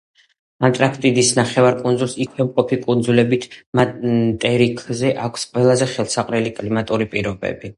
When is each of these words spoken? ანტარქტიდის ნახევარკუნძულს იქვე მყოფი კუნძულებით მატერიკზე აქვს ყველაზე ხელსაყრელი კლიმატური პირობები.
ანტარქტიდის 0.67 1.27
ნახევარკუნძულს 1.39 2.15
იქვე 2.25 2.47
მყოფი 2.47 2.79
კუნძულებით 2.87 3.45
მატერიკზე 3.81 5.13
აქვს 5.27 5.45
ყველაზე 5.53 5.91
ხელსაყრელი 5.93 6.55
კლიმატური 6.61 7.09
პირობები. 7.15 7.69